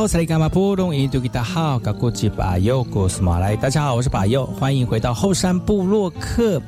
[0.00, 6.58] 哎吼，萨利干嘛布隆伊杜吉达好，噶过去把右过斯马来，大家好，我是把右，欢迎回到后山部落克。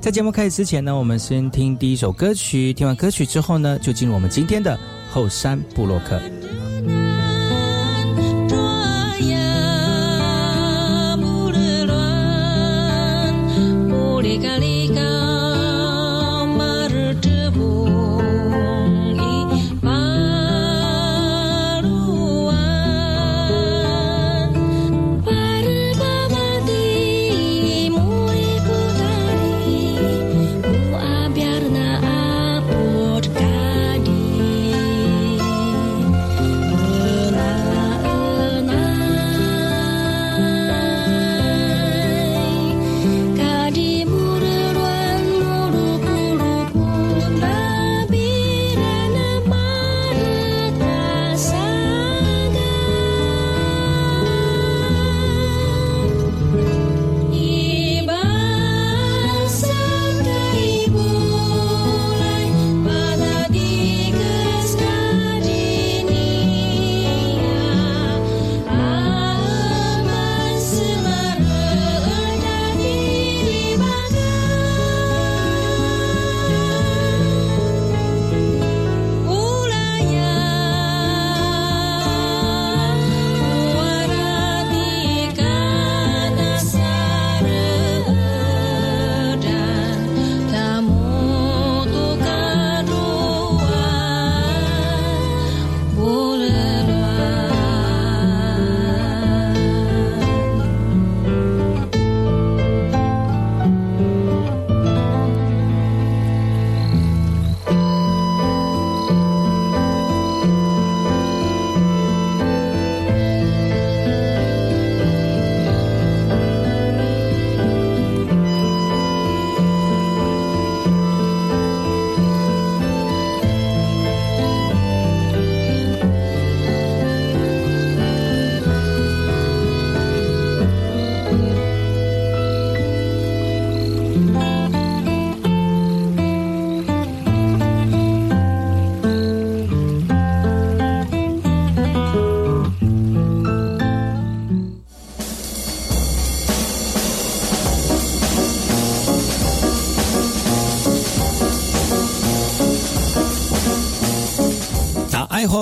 [0.00, 2.72] 在节目开始之前呢，我们先听第一首歌曲。
[2.72, 4.78] 听完歌曲之后呢，就进入我们今天的
[5.10, 6.20] 后山部落客。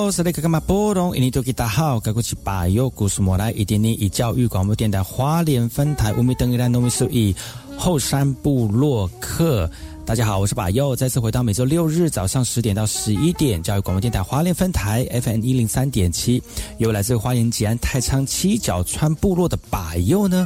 [0.05, 1.17] 我是那个干嘛波动？
[1.17, 7.35] 印尼多吉大好，该过去把右故事莫来，一点点以教育广播电台花莲分台五米等一兰农民数以
[7.75, 9.67] 后山部落客。
[10.05, 16.39] 大家好，我是把右，再次回到每周六日早上十点到十一点，教育广播电台花莲分台 FM 一零三点七，
[16.77, 20.45] 由来自花莲吉安太仓七角川部落的把右呢。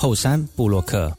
[0.00, 1.14] 后山布洛克。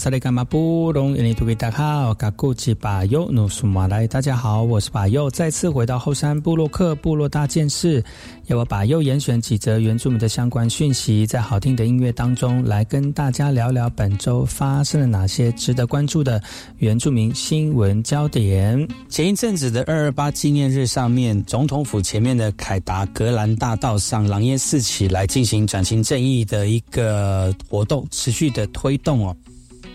[0.00, 8.02] 萨利干马布隆印尼图给大好，嘎古吉巴尤努苏马来，大家好，我是巴尤，再次回到后山部落克部落大件事，
[8.46, 16.42] 要我巴尤严选几则原住民的相关讯息，在好听的音乐当中来跟大家聊聊本周发生了哪些值得关注的
[16.78, 18.88] 原住民新闻焦点。
[19.10, 29.36] 前一阵子的二二八纪念日上面，总统府前面的凯达格兰大道上，狼烟四起，来进行转型正义的一个活动，持续的推动哦。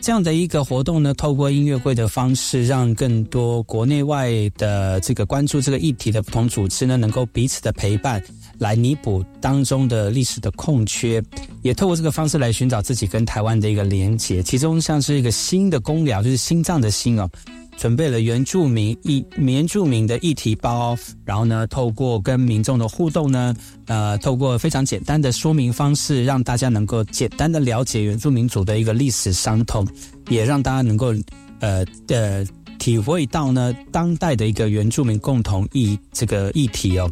[0.06, 8.24] 这样的一个活动呢，透过音乐会的方式，让更多国内外的这个关注这个议题的不同组织呢，能够彼此的陪伴，
[8.60, 11.20] 来弥补当中的历史的空缺，
[11.64, 14.44] 也透过这个方式来寻找自己跟台湾的一个连结。
[14.44, 17.28] 其中像是一个新的公疗，就是心脏的心哦。
[17.78, 23.54] 准备了原住民议原住民的议题包，然后呢，透过跟民众的互动呢，
[23.88, 29.88] 呃，透过非常简单的说明方式，让大家能够简单的了解原住民族的一个历史伤痛，
[30.30, 31.14] 也让大家能够
[31.60, 32.46] 呃的
[32.80, 37.12] 体会到呢当代的一个原住民共同议这个议题哦。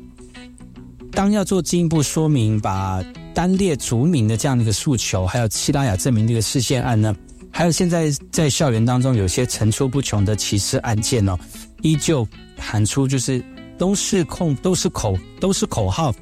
[1.12, 3.04] 当要做进一步说明，把
[3.36, 7.16] 单列族民的这样一个诉求，还有七拉雅证明这个事件案呢？
[7.56, 11.38] 还有现在在校园当中有些层出不穷的歧视案件哦，
[11.84, 13.42] 依旧喊出就是
[13.78, 16.14] 都是控都是口都是口号，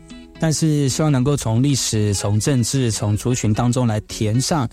[0.42, 4.68] 但是希望能够从历史、从政治、从族群当中来填上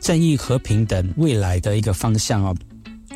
[0.00, 2.56] 正义、和平等未来的一个方向哦。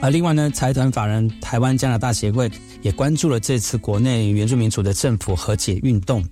[0.00, 2.50] 而另外呢，财团法人台湾加拿大协会
[2.82, 6.24] 也关注了这次国内原住民族的政府和解运动。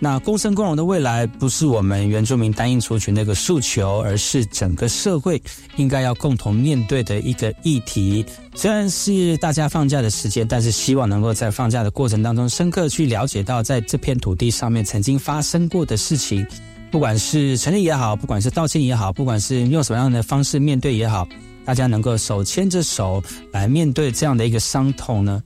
[0.00, 5.40] 那共生共荣的未来不是我们原住民单一族群的一个诉求，而是整个社会
[5.76, 8.24] 应该要共同面对的一个议题。
[8.54, 16.46] 虽然是大家放假的时间，但是希望能够在放假的过程当中，深刻去了解到在这片土地上面曾经发生过的事情，
[16.90, 21.26] 不管是承认也好，不管是道歉也好，不管是用什么样的方式面对也好，
[21.64, 23.22] 大家能够手牵着手
[23.52, 25.42] 来面对这样的一个伤痛呢？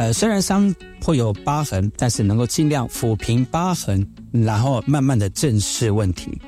[0.00, 4.02] 呃，虽然伤会有疤痕，但是能够尽量抚平疤痕，
[4.32, 6.40] 然后慢慢的正视问题。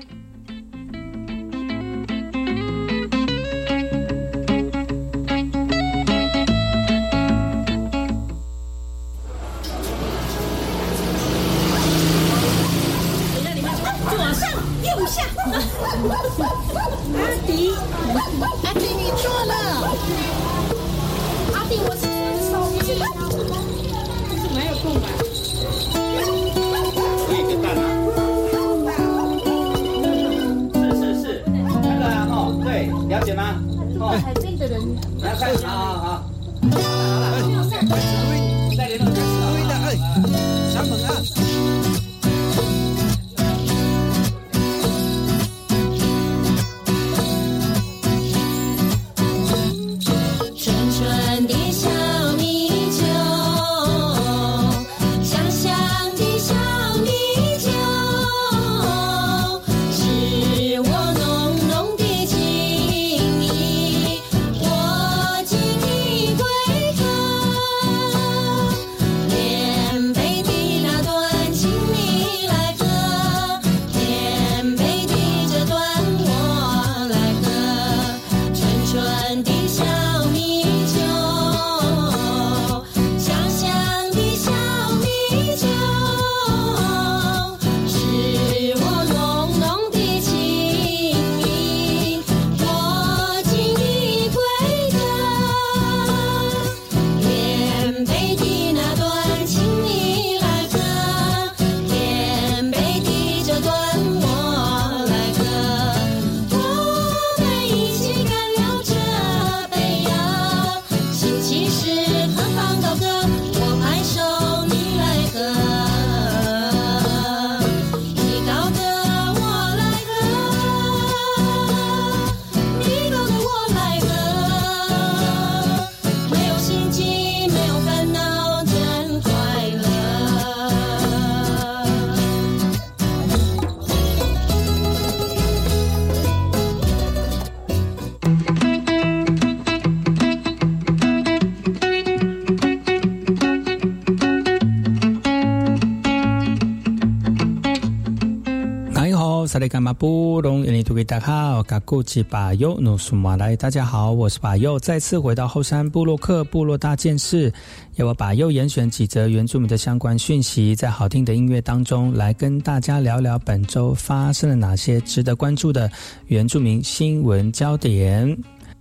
[149.92, 157.52] 不容易，各位大家好，嘎古吉巴尤努苏马来，大家好，我是巴尤，再次回到后山部落克部落大件事，
[157.96, 165.90] 由我巴尤严选几则原住民的相关讯息，在好听的音乐当中来跟大家聊聊本周发生了哪些值得关注的
[166.26, 168.36] 原住民新闻焦点。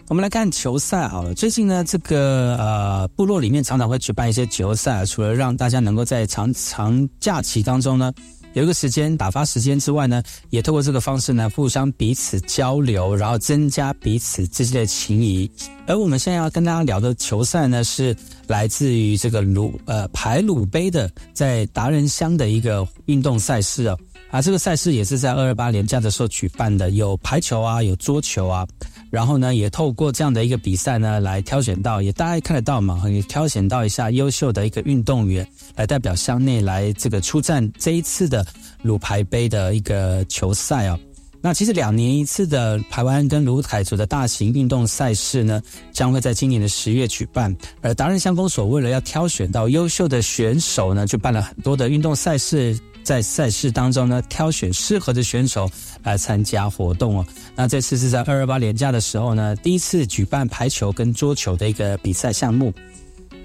[0.08, 8.12] 我们来看球赛好了，最近呢，这个呃部落里面常常会举办一些球赛，除了让大家能够在长长假期当中呢。
[8.53, 15.50] 有一个时间打发时间之外呢，也透过这个方式呢，互相彼此交流，然后增加彼此之间的情谊。
[15.88, 18.15] 而我们现在要跟大家聊的球赛呢，是
[18.48, 23.98] 来自于这个鲁呃排鲁杯的在达人乡的一个运动赛事啊。
[24.29, 28.65] 啊，这个赛事也是在二二八年假的时候举办的，有排球啊，有桌球啊。
[29.12, 38.44] 然后呢，也透过这样的一个比赛呢，来挑选到，也大家看得到嘛，也挑选到一下优秀的一个运动员，来代表乡内来这个出战这一次的
[38.82, 40.98] 鲁排杯的一个球赛啊。
[41.44, 47.53] 那其实两年一次的台湾跟鲁凯族的大型运动赛事呢，将会在今年的十月举办。
[47.82, 52.80] 而达人乡公所为了要挑选到优秀的选手呢，就办了很多的运动赛事。
[53.03, 55.70] 在赛事当中呢，挑选适合的选手
[56.03, 57.25] 来参加活动哦。
[57.55, 62.74] 那这次是在二二八年假的时候呢，第一次举办排球跟桌球的一个比赛项目。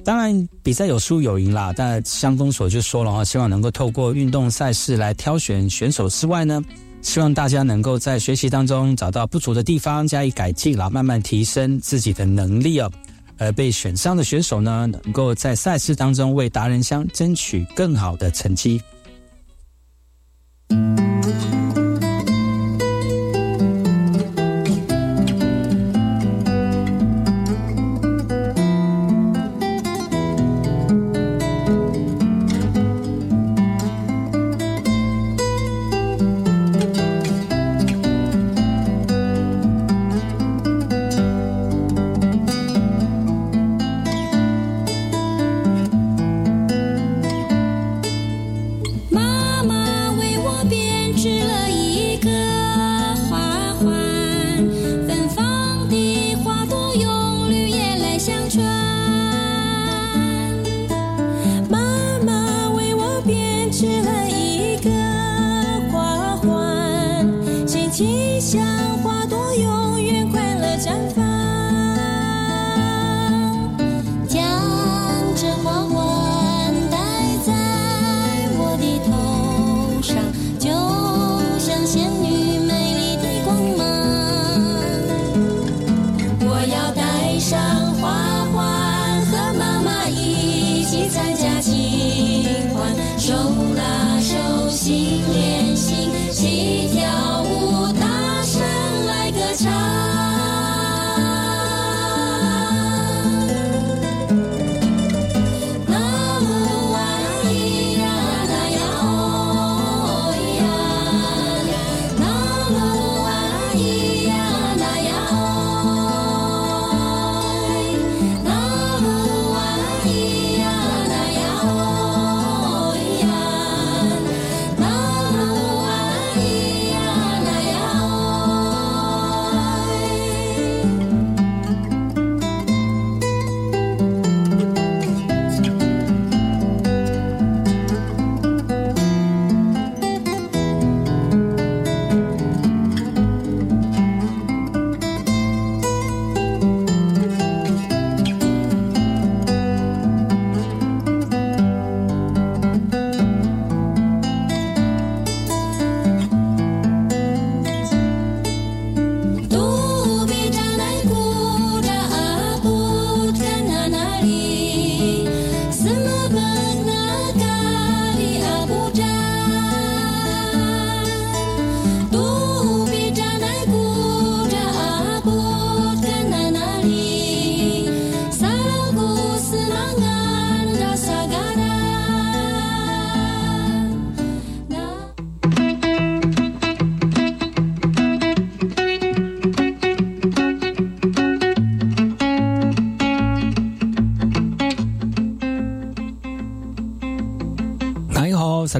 [0.04, 1.72] 当然，比赛有输有赢啦。
[1.76, 6.62] 但乡公所就说了哈，希望能够透过运动赛事来挑选选手之外呢，
[7.02, 12.88] 希望大家能够在学习当中找到不足的地方加以改进啦，慢慢提升自己的能力哦。
[13.38, 18.80] 而被选上的选手呢，能够在赛事当中为达人乡争取更好的成绩。
[20.70, 21.55] Música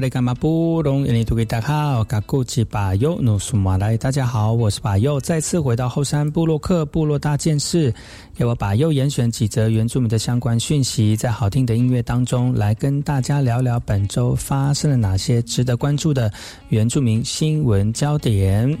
[0.07, 7.93] 萨利干马布隆，印尼土给大家好，嘎古吉巴尤努苏马来，大家好，我是巴尤，再次回到后山部落克部落大件事，
[8.37, 16.31] 由我巴尤严选几则原住民的相关讯息，在好听的音乐当中来跟大家聊聊本周发生了哪些值得关注的
[16.69, 18.77] 原住民新闻焦点。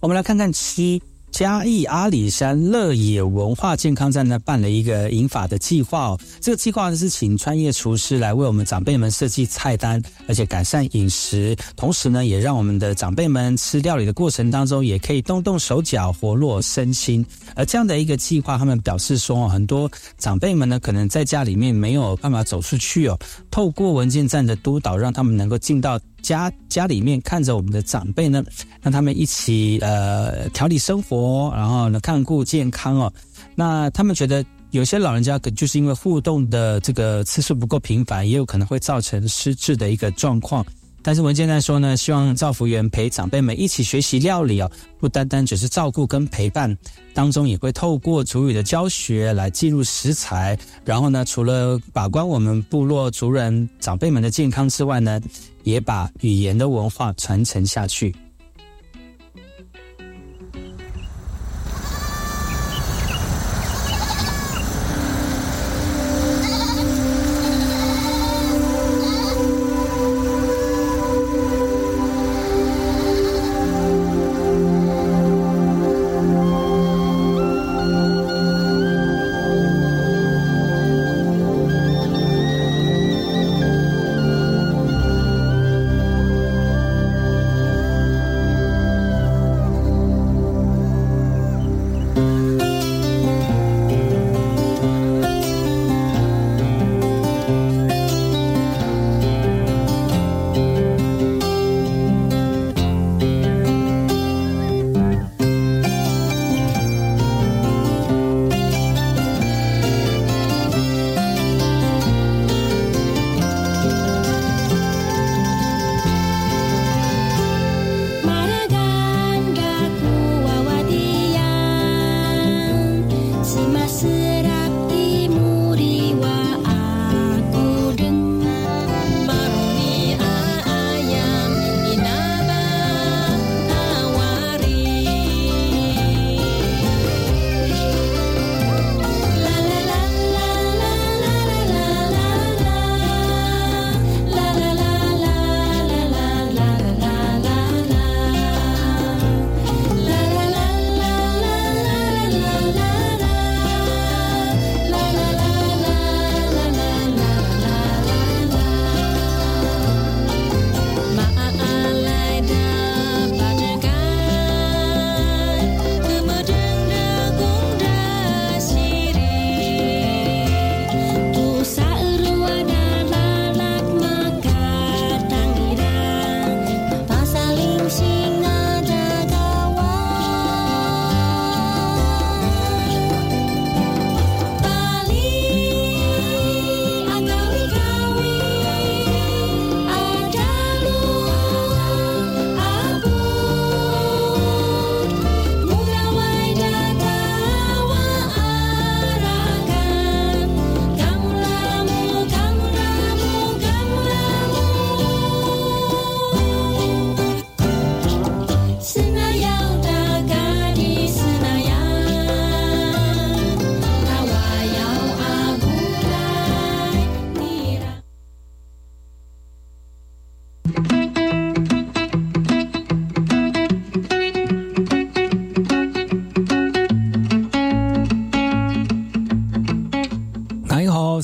[0.00, 1.02] 我们来看看七。
[1.32, 17.24] 嘉义阿里山乐野文化健康站呢办了一个饮法的计划哦，这个计划呢是请专业厨师来为我们长辈们设计菜单，而且改善饮食，同时呢也让我们的长辈们吃料理的过程当中也可以动动手脚，活络身心。
[17.56, 23.18] 而这样的一个计划，他们表示说，很多长辈们呢可能在家里面没有办法走出去哦，
[23.50, 25.98] 透过文件站的督导，让他们能够进到。
[26.22, 28.42] 家家里面看着我们的长辈呢，
[28.80, 33.12] 让他们一起呃调理生活，然后呢看顾健康哦。
[33.54, 40.64] 那他们觉得有些老人家可就是因为互动的这个次数不够频繁，也有可能会造成失智的一个状况。
[41.02, 46.76] 但是文件在说呢，希望造福员陪长辈们一起学习料理哦，不单单只是照顾跟陪伴，
[47.12, 55.20] 当中也会透过主语的教学来记录食材，然后呢，除了把关我们部落族人长辈们的健康之外呢，
[55.64, 58.14] 也把语言的文化传承下去。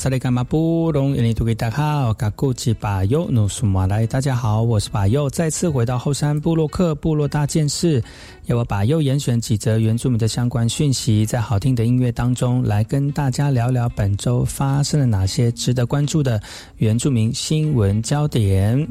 [0.09, 8.03] 萨利伽马布隆，印尼土著大好，嘎古吉巴尤努苏马来，大家好，我是巴尤，再次回到后山部落克部落大件事，
[8.47, 16.41] 要我巴尤严选几则原住民的相关讯息，在好听的音乐当中来跟大家聊聊本周发生了哪些值得关注的
[16.79, 18.89] 原住民新闻焦点。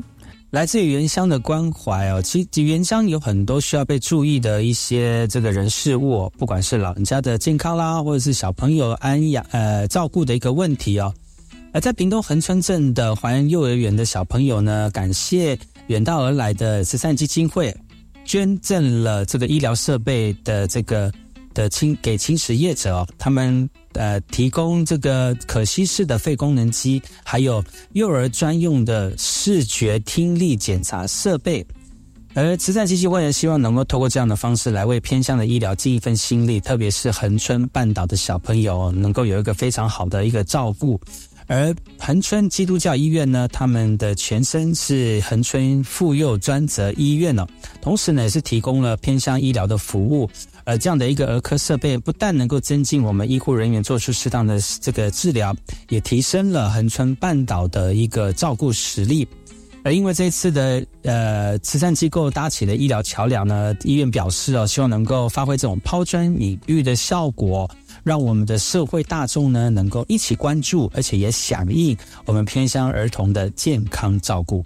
[0.49, 11.13] 来自于原乡的关怀哦，其实原乡有很多需要被注意的一些这个人事物，不管是老人家的健康啦，或者是小朋友安养呃照顾的一个问题哦。
[11.73, 17.75] 而在屏东恒春镇的华人幼儿园的小朋友呢，感谢远道而来的慈善基金会
[18.23, 21.11] 捐赠了这个医疗设备的这个
[21.57, 23.67] 的轻给轻食业者哦，他们。
[23.93, 31.65] 呃，提供这个可吸式的肺功能机，还有幼儿专用的视觉听力检查设备。
[32.35, 40.99] 而慈善基金会也希望能够透过这样的方式来为偏乡的医疗尽一份心力，特别是恒春半岛的小朋友能够有一个非常好的一个照顾。
[41.47, 47.47] 而恒春基督教医院呢，他们的前身是恒春妇幼专责医院哦，
[47.81, 50.29] 同时呢也是提供了偏乡医疗的服务。
[50.67, 55.55] 而这样的一个儿科设备，不但能够增进我们医护人员做出适当的这个治疗，
[55.87, 59.25] 也提升了恒春半岛的一个照顾实力。
[59.83, 67.69] 而因为这次的呃慈善机构搭起的医疗桥梁呢，医院表示哦，希望能够发挥这种抛砖引玉的效果，
[68.03, 74.61] 让我们的社会大众呢能够一起关注，而且也响应我们偏乡儿童的健康照顾。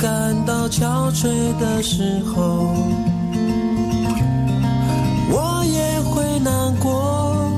[0.00, 2.74] 感到憔悴的时候
[5.30, 7.52] 我也会难过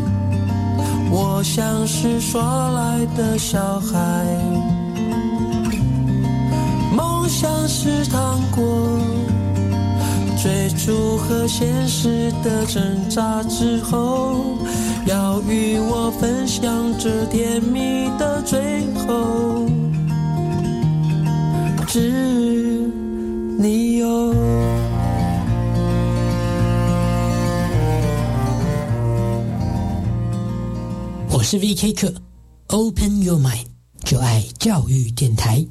[1.09, 4.26] 我像是耍赖的小孩
[6.96, 8.98] 梦想是糖果
[10.42, 14.57] 追逐和现实的挣扎之后
[15.07, 18.61] 要与我分享这甜蜜的最
[19.07, 19.82] 后。
[21.92, 22.00] 是
[23.59, 24.35] 你哟。
[31.28, 32.14] 我是 VK 课
[32.68, 33.66] ，Open Your Mind，
[34.05, 35.66] 就爱教育电台。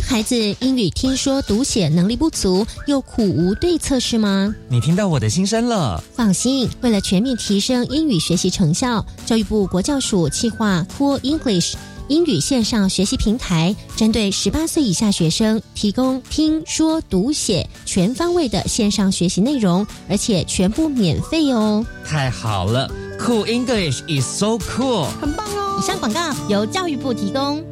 [0.00, 4.54] 孩子英语听说读写能力不足，又苦无对策是吗？
[4.68, 6.02] 你听到我的心声了。
[6.14, 11.74] 放心，为了全面提升英语学习成效，教育部国教署计划 Cool English
[12.08, 21.84] 英语线上学习平台，针对十八岁以下学生提供听说读写全方位的线上学习内容，而且全部免费哦。
[22.04, 25.78] 太好了，Cool English is so cool，很棒哦。
[25.80, 27.71] 以上广告由教育部提供。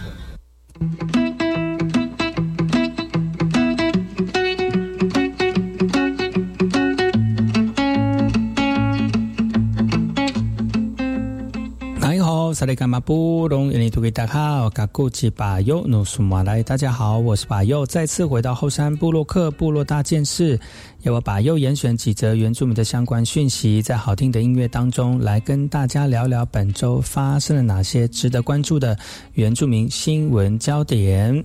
[12.61, 20.59] 萨利干马布隆，印尼土给大好，嘎古吉巴尤努苏马来，大家好，我是巴尤，再次回到后山部落克部落大件事，
[21.01, 28.95] 由我巴尤严选几则原住民的相关讯息，在好听的音乐当中来跟大家聊聊本周发生了哪些值得关注的
[29.33, 31.43] 原住民新闻焦点。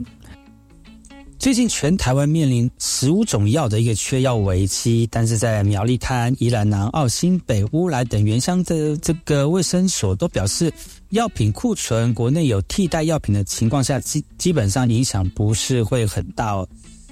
[1.39, 10.73] 最近全台湾面临十五种药的一个缺药危机，但是在苗栗滩、宜兰南澳、新北乌来等原乡的这个卫生所都表示，
[11.11, 16.67] 药品库存国内有替代药品的情况下，基基本上影响不是会很大哦。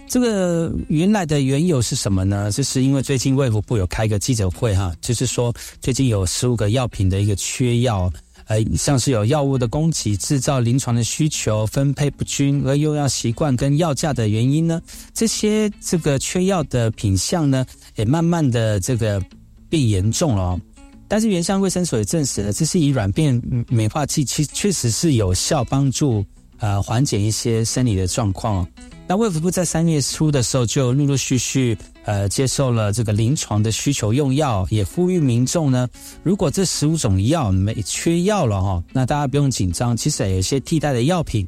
[0.09, 2.51] 这个原来的缘由是什么呢？
[2.51, 8.13] 就是因为最近卫福部有开个记者会哈，就是说最近有十五个药品的一个缺药。
[8.46, 14.80] 呃，像是有药物的供给、制造、临床的需求分配不均，而又要习惯跟药价的原因呢，
[15.12, 17.64] 这些这个缺药的品相呢，
[17.96, 19.22] 也慢慢的这个
[19.68, 20.61] 变严重了。
[21.07, 26.24] 但是原乡卫生所也证实了，这是以软便美化剂，其确实是有效帮助
[26.59, 28.66] 呃缓解一些生理的状况。
[29.07, 35.87] 那卫福部在三月初的时候就陆陆续续呃接受了这个临床的需求用药，也呼吁民众呢，
[36.23, 41.47] 如果这十五种药没缺药了哈，那大家不用紧张，其实有一些替代的药品。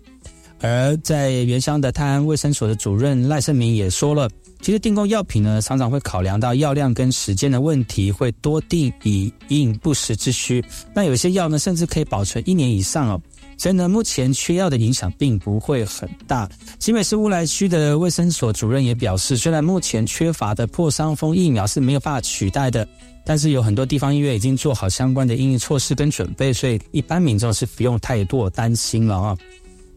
[0.61, 4.29] 而在原乡的泰安卫生所的主任赖胜明也说了，
[4.61, 10.65] 其实订购药品呢，常常会考量到药量跟时间的问题，会多订以应不时之需。
[10.95, 13.21] 那有些药呢，甚至可以保存一年以上哦。
[13.59, 16.49] 所以呢，目前缺药的影响并不会很大。
[16.79, 22.87] 新北市乌来区的卫生所主任也表示，虽然目前缺乏的破伤风疫苗是没有办法取代的，
[23.25, 29.37] 但是有很多地方医院已经做好相关的应对措施跟准备，所以一般民众是不用太多担心了啊。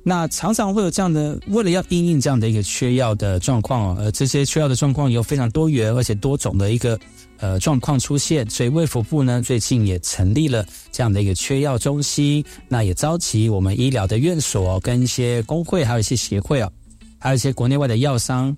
[0.03, 6.97] 那常常会有这样的，为了要应应这样的一个缺药的状况，呃，这些缺药的状况有非常多元而且多种的一个。
[7.41, 16.69] 呃，状况出现，所以卫福部呢最近也成立了这样的一个缺药中心，那也召集我们医疗的院所跟一些工会，还有一些协会啊，
[17.17, 18.55] 还有一些国内外的药商，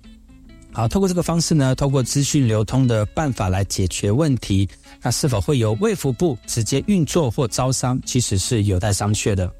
[0.72, 4.68] 好，透过这个方式呢，透过资讯流通的办法来解决问题。
[5.00, 9.52] 那是否会由卫福部直接运作或招商，其实是有待商榷的。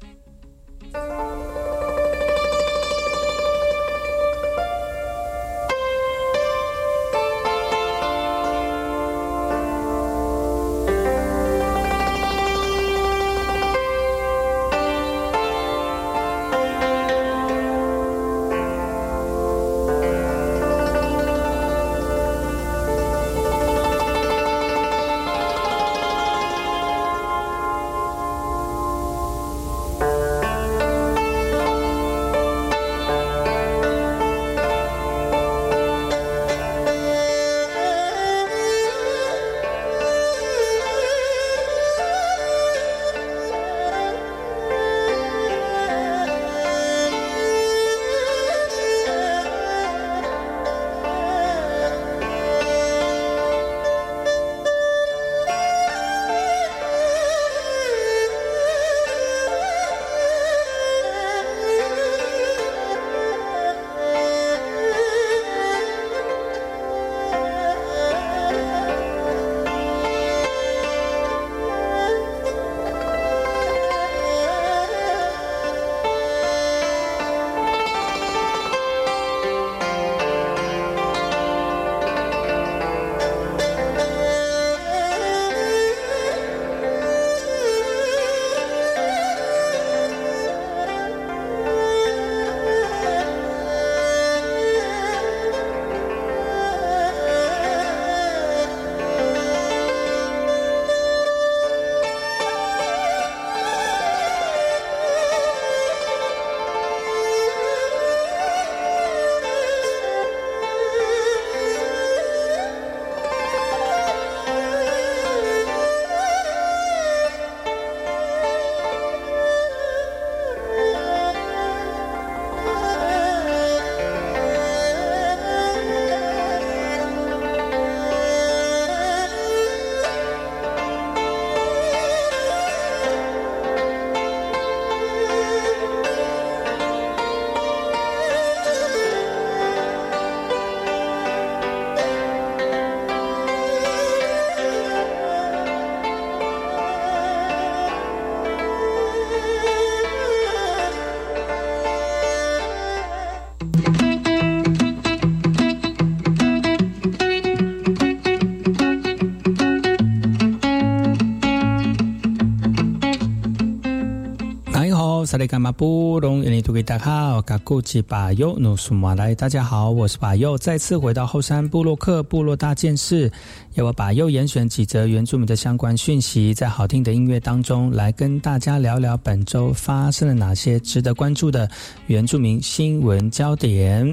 [165.25, 173.31] 萨利伽马布隆，印尼土著大好，嘎古吉巴尤努苏马来，大家好，我是巴尤，再次回到后山部落克部落大件事，
[173.75, 181.69] 由我把又严选几则原住民的相关讯息，在好听的音乐当中来跟大家聊聊本周发生了哪些值得关注的
[182.07, 184.05] 原住民新闻焦点。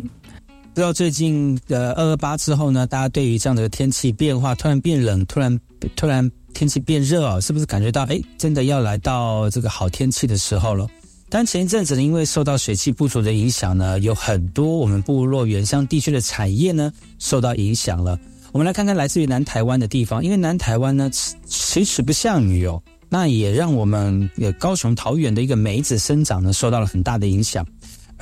[0.75, 5.59] 知道最近的二二八之后呢，大家对于这样的天气变化，突然变冷，突然
[5.97, 6.31] 突然。
[6.53, 10.85] 天气变热哦，是不是感觉到哎，真的要来到这个好天气的时候了？
[11.31, 18.19] 但前一阵子呢，因为受到水汽不足的影响呢，有很多我们部落原乡地区的产业呢受到影响了。
[18.51, 21.09] 我们来看看来自于南台湾的地方，因为南台湾呢
[21.47, 27.65] 其实不下雨哦，那也让我们高雄桃园的一个梅子生长呢受到了很大的影响。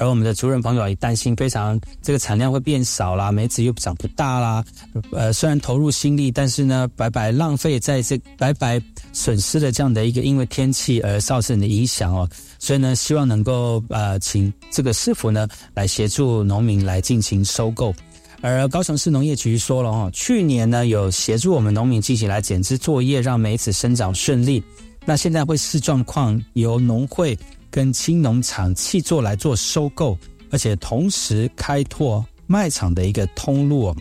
[0.01, 4.65] 而我们的族人朋友也担心，非常这个产量会变少啦，梅子又长不大啦。
[5.11, 8.81] 呃，虽然投入心力，但是呢，白白浪费在这白白
[9.13, 12.29] 损失了这样的一个因为天气而造成的影响哦。
[12.59, 17.95] 所以呢，希望能够呃，请这个师傅呢来协助农民来进行收购。
[18.41, 24.63] 而高雄市农业局说了哦，去年呢有协助我们农民进行来剪枝作业，让梅子生长顺利。
[25.05, 27.39] 那现在会视状况由农会。
[27.71, 30.17] 跟青农场契作来做收购，
[30.51, 33.95] 而且同时开拓卖场的一个通路，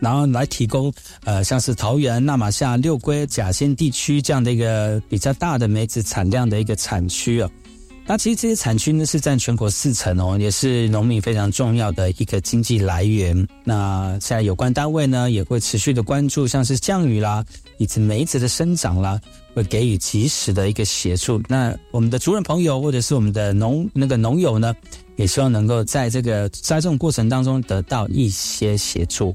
[0.00, 0.90] 然后来提供
[1.22, 7.50] 呃像是桃园、纳马夏、六龟、甲仙地区这样的一个比较大的梅子产量的一个产区啊。
[8.06, 13.46] 那其实这些产区呢是占全国四成哦，也是农民非常重要的一个经济来源。
[13.64, 17.44] 那现在有关单位呢也会持续的关注，像是降雨啦，
[17.78, 19.20] 以及梅子的生长啦。
[19.56, 21.40] 会给予及时的一个协助。
[21.48, 24.76] 那我们的族人朋友或者是我们的农那个农友呢，
[25.16, 29.34] 也希望能够在这个栽种过程当中得到一些协助。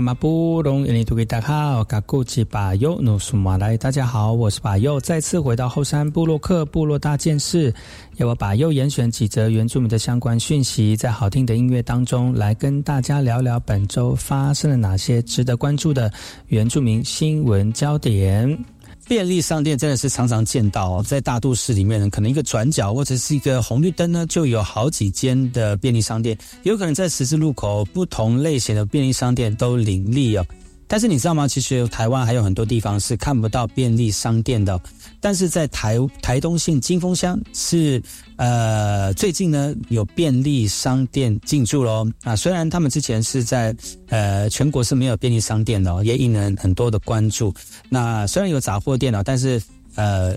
[0.00, 7.74] 马布隆印尼土著大好，嘎古吉巴尤努苏马来，大家好，我是巴尤，再次回到后山部落克部落大件事，
[8.16, 16.10] 要我把又严选几则原住民的相关讯息，在好听的音乐当中来跟大家聊聊本周发生了哪些值得关注的
[16.46, 18.64] 原住民新闻焦点。
[19.12, 30.46] 便利商店真的是常常见到哦，在大都市里面呢，可能一个转角或者是一个红绿灯呢，就有好几间的便利商店，有可能在十字路口，不同类型的便利商店都林立哦。
[30.92, 31.48] 但是你知道吗？
[31.48, 34.78] 其实台湾还有很多地方是看不到便利商店的。
[35.22, 38.02] 但是在台台东县金峰乡是
[38.36, 43.74] 呃最近呢有便利商店进驻喽啊，虽然他们之前是在
[44.10, 47.54] 呃全国是没有便利商店的，也引人很多的关注。
[47.88, 49.62] 那虽然有杂货店哦，但是
[49.94, 50.36] 呃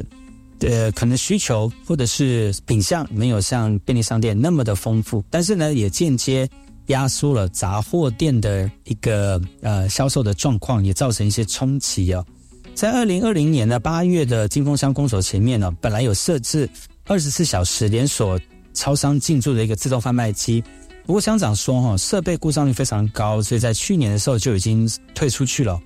[0.60, 6.50] 呃可能需求或者是品相没有像便利商店那么的丰富，但是呢也间接
[6.88, 12.26] 压缩了杂货店的一个呃销售的状况，也造成一些冲击哦。
[12.74, 16.70] 在二零二零年的八月的金峰乡公所前面呢，本来有设置
[17.06, 18.40] 二十四小时连锁
[18.74, 20.64] 超商进驻的一个自动贩卖机，
[21.06, 25.80] 不过乡长说哈设备故障率非常高，所以在去年的时候就已经退出去了。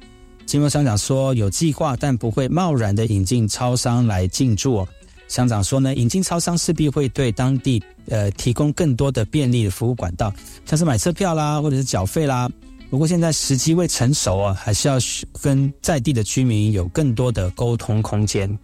[0.47, 4.87] 金峰乡长说有计划，但不会贸然的引进超商来进驻。
[5.29, 10.33] 乡长说呢，引进超商势必会对当地呃提供更多的便利的服务管道，
[10.65, 12.49] 像是买车票啦，或者是缴费啦。
[12.89, 14.97] 不过现在时机未成熟啊，还是要
[15.41, 18.57] 跟在地的居民有更多的沟通空间。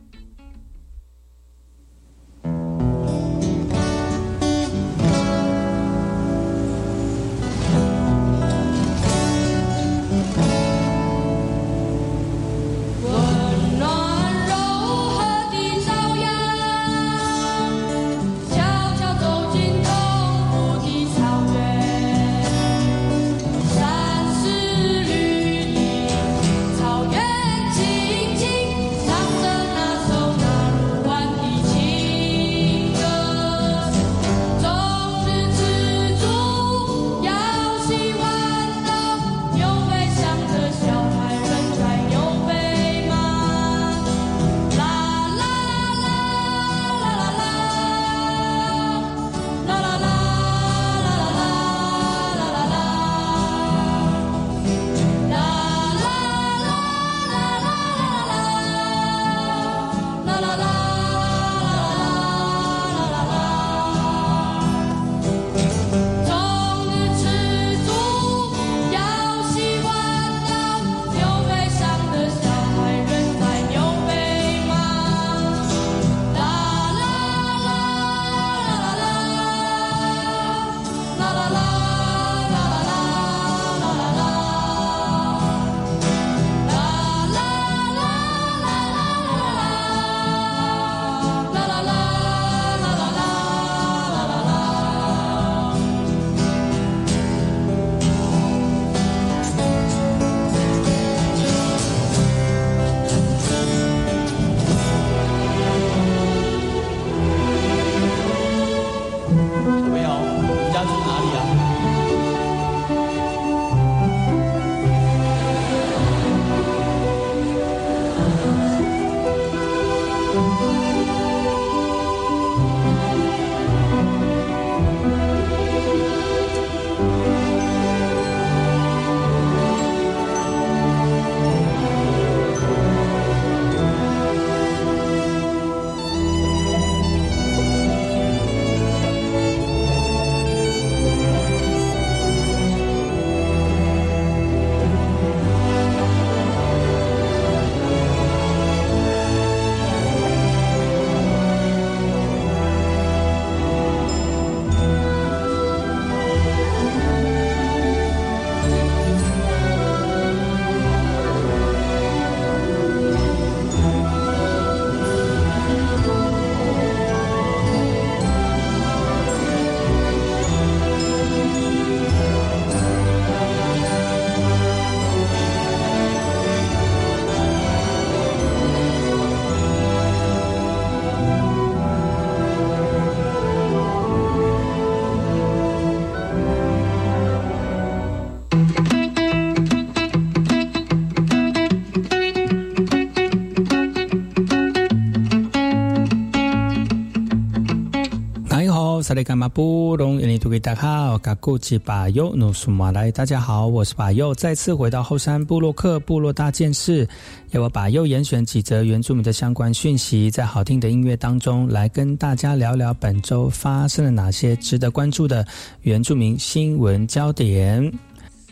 [199.06, 207.08] 萨利干马布隆印尼图给大家好，嘎古吉巴尤努苏马来，大家好，我是巴尤，再次回到后山部落克部落大件事，
[207.51, 215.45] 要我把右严选几则原住民的相关讯息，在好听的音乐当中来跟大家聊聊本周发生了哪些值得关注的
[215.84, 217.93] 原住民新闻焦点。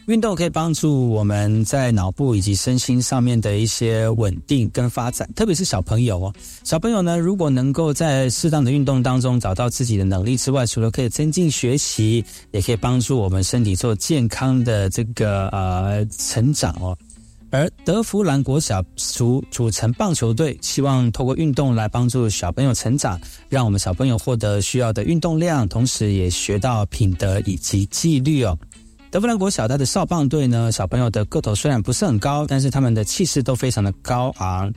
[0.08, 6.34] 运动可以帮助我们在脑部以及身心上面的一些稳定跟发展，特别是小朋友哦。
[6.66, 16.98] 小朋友呢，如果能够在适当的运动当中找到自己的能力之外，除了可以增进学习，也可以帮助我们身体做健康的这个呃成长哦。
[17.50, 28.58] 而德福兰国小组组成棒球队，希望透过运动来帮助小朋友成长，让我们小朋友获得需要的运动量，同时也学到品德以及纪律哦。
[29.14, 34.74] 德弗兰国小他的少棒队呢，小朋友的个头虽然不是很高，但是他们的气势都非常的高昂。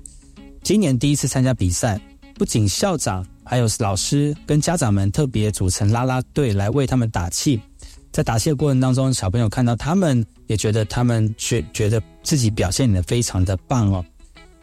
[0.63, 1.99] 今年第一次参加比赛，
[2.35, 7.59] 不仅校长还有老师跟家长们特别组成啦啦队来为他们打气。
[8.13, 14.05] 在打气的过程当中，小朋友看到他们，也觉得他们觉觉得自己表现的非常的棒哦。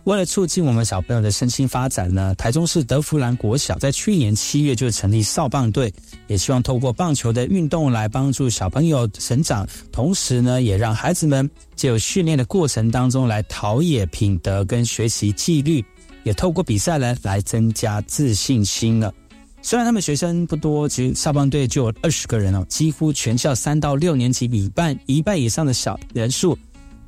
[0.06, 5.94] 为了促进我们小朋友的身心发展呢，台中市德福兰国小在去年七月就成立少棒队，
[6.28, 15.84] 也希望透过棒球的运动来帮助小朋友成长，同时呢，也让孩子们借由训练的过程当中来陶冶品德跟学习纪律，
[16.24, 19.14] 也透过比赛来来增加自信心了。
[19.62, 26.58] 虽然他们学生不多，其实少棒队就有二十个人哦，几乎全校三到六年级一半一半以上的小人数。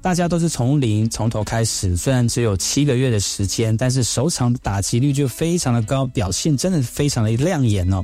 [0.06, 8.04] 大家都是从零从头开始，虽然只有七个月的时间，但是首场打击率就非常的高，表现真的非常的亮眼哦，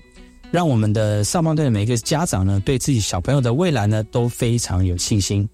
[0.49, 5.47] 让我们的少棒队的每一个家长呢，对自己小朋友的未来呢，都非常有信心。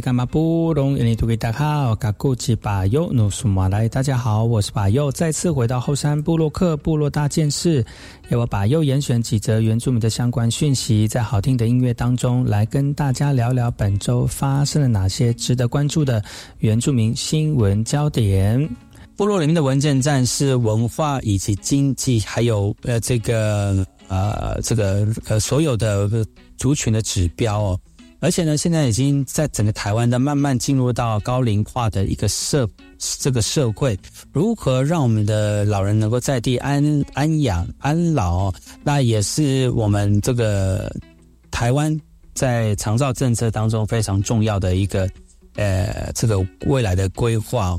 [0.00, 7.84] 干马布隆，印尼土给大家好，古吉巴尤努苏马来，大家好，我是巴尤，再次回到后山部落克部落大件事，
[8.28, 16.22] 由我巴尤严选几则原住民的相关讯息，在好听的音乐当中来跟大家聊聊本周发生了哪些值得关注的
[16.58, 18.68] 原住民新闻焦点。
[19.16, 26.08] 部落里面的文件站是文化以及经济，还有呃这个呃这个呃所有的
[26.56, 27.80] 族群的指标哦。
[28.20, 32.68] 而且呢，现在已经在整个台湾的慢慢进入到高龄化的一个社
[33.20, 33.96] 这个社会，
[34.32, 36.82] 如何让我们的老人能够在地安
[37.14, 38.52] 安养安老，
[38.82, 40.92] 那也是我们这个
[41.50, 41.96] 台湾
[42.34, 45.08] 在长照政策当中非常重要的一个
[45.54, 47.78] 呃这个未来的规划。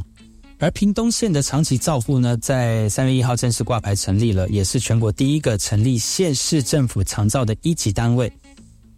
[0.61, 8.31] 而屏东县的长期照护呢，在三月一号正式挂牌成立了，也是全国第一个成立县市政府长照的一级单位。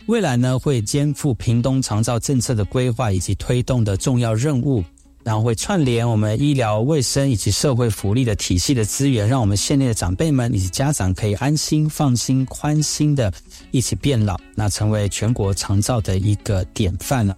[0.08, 4.84] 未来呢，会肩负屏东长照政策的规划以及推动的重要任务，
[5.24, 13.32] 然后会串联我们医疗卫生以及社会福利的体系的资源，让我们县内的长辈们以及家长可以安心、放心、宽心的
[13.70, 17.38] 一起变老，那成为全国长照的一个典范了。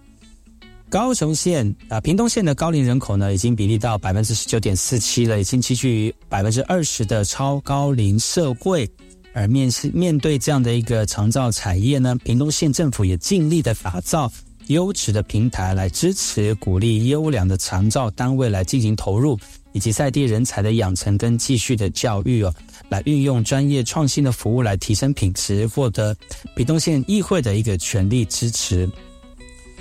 [0.88, 8.90] 高雄县啊，屏东县的高龄人口呢，已经比例到百分之十九点四七了，已经趋近于百分之二十的超高龄社会。
[9.34, 14.32] 而面是面对这样的一个长照产业呢，屏东县政府也尽力的打造
[14.68, 19.38] 优质的平台，来支持鼓励优良的长照单位来进行投入，
[19.72, 22.54] 以及在地人才的养成跟继续的教育哦，
[22.88, 26.16] 来运用专业创新的服务来提升品质，获得
[26.54, 28.88] 屏东县议会的一个全力支持。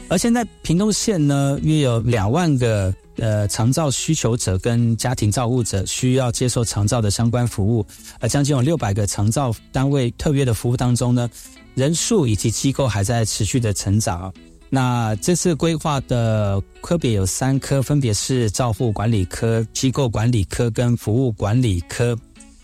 [0.10, 7.86] 而现在屏东县呢，约有两万个呃长照需求者跟家庭照护者需要接受长照的相关服务，
[8.20, 11.30] 而将近有六百个长照单位特约的服务当中呢，
[11.76, 14.34] 人数以及机构还在持续的成长。
[14.70, 22.18] 那这次规划的科别有三科，分别是照护管理科、机构管理科跟服务管理科。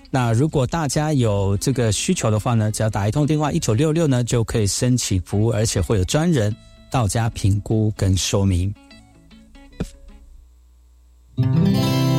[0.09, 6.55] 那如果大家有这个需求的话呢，只要打一通电话一九六六呢，就可以申请服务，而且会有专人。
[6.91, 8.73] 到家评估跟说明。
[11.41, 12.18] 今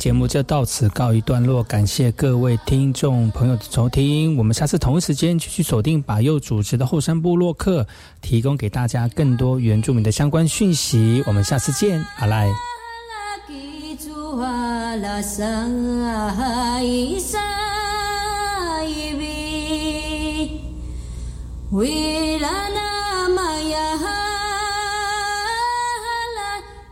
[0.00, 4.34] 节目就到此告一段落，感谢各位听众朋友的收听。
[4.34, 7.86] 我们下次同一时间继续锁定把右主持的后山部落客，
[8.22, 11.22] 提供给大家更多原住民的相关讯息。
[11.26, 12.48] 我们下次见，阿赖。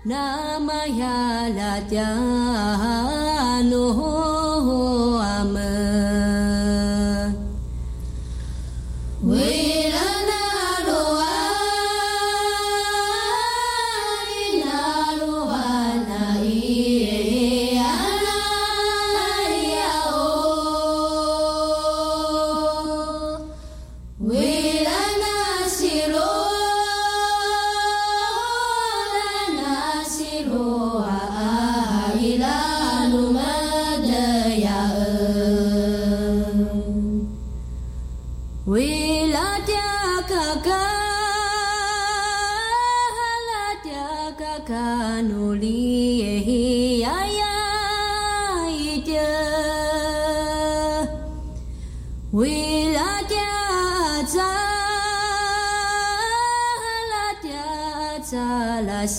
[0.08, 2.08] Namaya la cha
[3.68, 3.84] no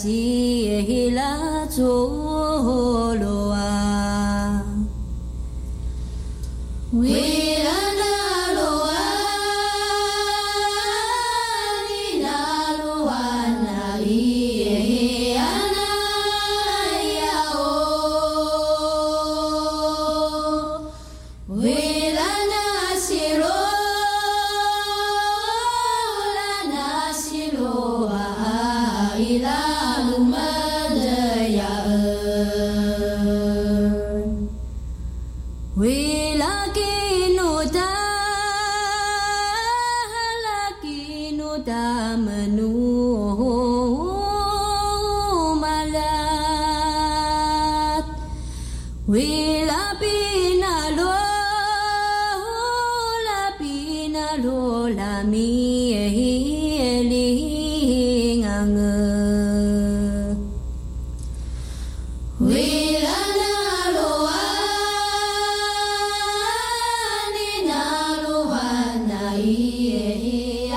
[0.02, 2.19] 喜耶，烛拉。